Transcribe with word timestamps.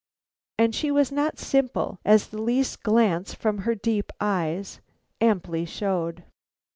And 0.57 0.73
she 0.73 0.89
was 0.89 1.11
not 1.11 1.37
simple, 1.37 1.99
as 2.03 2.29
the 2.29 2.41
least 2.41 2.81
glance 2.81 3.35
from 3.35 3.59
her 3.59 3.75
deep 3.75 4.11
eyes 4.19 4.81
amply 5.21 5.63
showed. 5.63 6.23